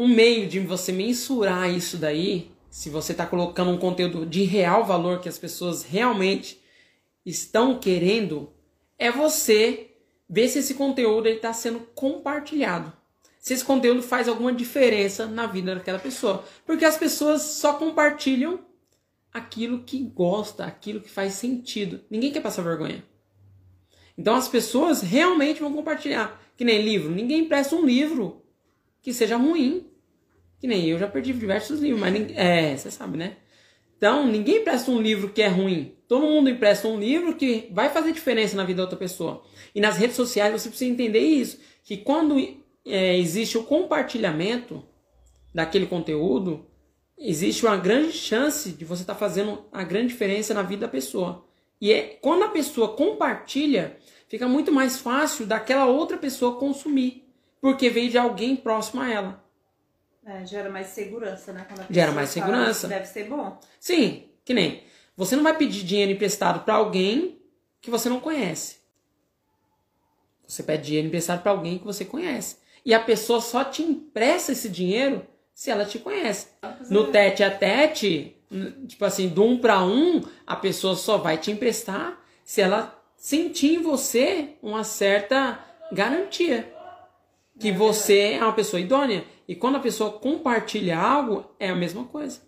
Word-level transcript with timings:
um 0.00 0.08
meio 0.08 0.48
de 0.48 0.58
você 0.60 0.92
mensurar 0.92 1.68
isso 1.70 1.98
daí, 1.98 2.50
se 2.70 2.88
você 2.88 3.12
está 3.12 3.26
colocando 3.26 3.70
um 3.70 3.76
conteúdo 3.76 4.24
de 4.24 4.44
real 4.44 4.82
valor 4.82 5.20
que 5.20 5.28
as 5.28 5.36
pessoas 5.36 5.82
realmente 5.82 6.58
estão 7.26 7.78
querendo, 7.78 8.50
é 8.98 9.12
você 9.12 9.90
ver 10.26 10.48
se 10.48 10.60
esse 10.60 10.72
conteúdo 10.72 11.28
está 11.28 11.52
sendo 11.52 11.80
compartilhado. 11.94 12.90
Se 13.38 13.52
esse 13.52 13.62
conteúdo 13.62 14.02
faz 14.02 14.26
alguma 14.26 14.54
diferença 14.54 15.26
na 15.26 15.46
vida 15.46 15.74
daquela 15.74 15.98
pessoa. 15.98 16.44
Porque 16.64 16.86
as 16.86 16.96
pessoas 16.96 17.42
só 17.42 17.74
compartilham 17.74 18.58
aquilo 19.30 19.82
que 19.82 19.98
gosta, 19.98 20.64
aquilo 20.64 21.02
que 21.02 21.10
faz 21.10 21.34
sentido. 21.34 22.00
Ninguém 22.08 22.32
quer 22.32 22.40
passar 22.40 22.62
vergonha. 22.62 23.04
Então 24.16 24.34
as 24.34 24.48
pessoas 24.48 25.02
realmente 25.02 25.60
vão 25.60 25.74
compartilhar. 25.74 26.40
Que 26.56 26.64
nem 26.64 26.80
livro. 26.80 27.10
Ninguém 27.10 27.40
empresta 27.40 27.76
um 27.76 27.84
livro 27.84 28.40
que 29.02 29.12
seja 29.12 29.36
ruim. 29.36 29.89
Que 30.60 30.66
nem 30.66 30.86
eu 30.86 30.98
já 30.98 31.08
perdi 31.08 31.32
diversos 31.32 31.80
livros, 31.80 32.00
mas 32.00 32.12
ninguém, 32.12 32.36
é, 32.38 32.76
você 32.76 32.90
sabe, 32.90 33.16
né? 33.16 33.36
Então, 33.96 34.26
ninguém 34.26 34.58
empresta 34.58 34.90
um 34.90 35.00
livro 35.00 35.30
que 35.30 35.42
é 35.42 35.48
ruim. 35.48 35.94
Todo 36.06 36.26
mundo 36.26 36.48
empresta 36.48 36.88
um 36.88 36.98
livro 36.98 37.34
que 37.34 37.68
vai 37.70 37.90
fazer 37.90 38.12
diferença 38.12 38.56
na 38.56 38.64
vida 38.64 38.78
da 38.78 38.82
outra 38.84 38.98
pessoa. 38.98 39.42
E 39.74 39.80
nas 39.80 39.96
redes 39.96 40.16
sociais 40.16 40.52
você 40.52 40.68
precisa 40.68 40.90
entender 40.90 41.20
isso. 41.20 41.58
Que 41.84 41.98
quando 41.98 42.38
é, 42.84 43.18
existe 43.18 43.58
o 43.58 43.64
compartilhamento 43.64 44.82
daquele 45.54 45.86
conteúdo, 45.86 46.66
existe 47.18 47.64
uma 47.66 47.76
grande 47.76 48.12
chance 48.12 48.70
de 48.70 48.84
você 48.84 49.02
estar 49.02 49.14
tá 49.14 49.20
fazendo 49.20 49.66
a 49.70 49.84
grande 49.84 50.08
diferença 50.08 50.54
na 50.54 50.62
vida 50.62 50.86
da 50.86 50.88
pessoa. 50.88 51.44
E 51.80 51.92
é 51.92 52.18
quando 52.22 52.44
a 52.44 52.48
pessoa 52.48 52.96
compartilha, 52.96 53.98
fica 54.28 54.48
muito 54.48 54.72
mais 54.72 54.98
fácil 54.98 55.46
daquela 55.46 55.86
outra 55.86 56.16
pessoa 56.16 56.58
consumir, 56.58 57.24
porque 57.60 57.90
veio 57.90 58.10
de 58.10 58.18
alguém 58.18 58.56
próximo 58.56 59.02
a 59.02 59.10
ela. 59.10 59.49
É, 60.24 60.44
gera 60.44 60.68
mais 60.68 60.88
segurança, 60.88 61.52
né? 61.52 61.66
gera 61.88 62.12
mais 62.12 62.30
segurança. 62.30 62.86
Deve 62.86 63.06
ser 63.06 63.24
bom. 63.24 63.58
Sim, 63.78 64.28
que 64.44 64.52
nem. 64.52 64.84
Você 65.16 65.34
não 65.34 65.42
vai 65.42 65.56
pedir 65.56 65.82
dinheiro 65.82 66.12
emprestado 66.12 66.64
para 66.64 66.74
alguém 66.74 67.40
que 67.80 67.90
você 67.90 68.08
não 68.08 68.20
conhece. 68.20 68.76
Você 70.46 70.62
pede 70.62 70.84
dinheiro 70.84 71.08
emprestado 71.08 71.42
para 71.42 71.52
alguém 71.52 71.78
que 71.78 71.84
você 71.84 72.04
conhece. 72.04 72.56
E 72.84 72.92
a 72.92 73.00
pessoa 73.00 73.40
só 73.40 73.64
te 73.64 73.82
empresta 73.82 74.52
esse 74.52 74.68
dinheiro 74.68 75.26
se 75.54 75.70
ela 75.70 75.84
te 75.84 75.98
conhece. 75.98 76.48
No 76.88 77.10
tete 77.10 77.42
a 77.42 77.50
tete, 77.50 78.36
tipo 78.86 79.04
assim, 79.04 79.28
do 79.28 79.44
um 79.44 79.58
para 79.58 79.82
um, 79.82 80.22
a 80.46 80.56
pessoa 80.56 80.96
só 80.96 81.18
vai 81.18 81.38
te 81.38 81.50
emprestar 81.50 82.18
se 82.42 82.60
ela 82.60 82.98
sentir 83.16 83.74
em 83.74 83.82
você 83.82 84.56
uma 84.62 84.82
certa 84.84 85.62
garantia 85.92 86.72
que 87.60 87.68
é 87.68 87.72
você 87.72 88.32
é 88.32 88.42
uma 88.42 88.54
pessoa 88.54 88.80
idônea. 88.80 89.24
E 89.46 89.54
quando 89.54 89.76
a 89.76 89.80
pessoa 89.80 90.10
compartilha 90.10 90.98
algo, 90.98 91.44
é 91.60 91.68
a 91.68 91.76
mesma 91.76 92.04
coisa. 92.04 92.40